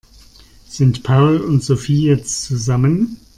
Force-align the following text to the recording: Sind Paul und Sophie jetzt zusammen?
Sind 0.67 1.03
Paul 1.03 1.41
und 1.41 1.63
Sophie 1.63 2.07
jetzt 2.07 2.41
zusammen? 2.45 3.17